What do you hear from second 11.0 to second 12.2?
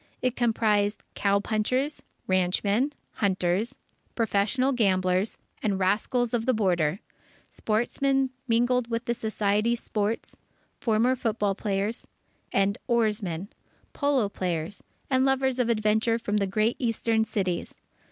football players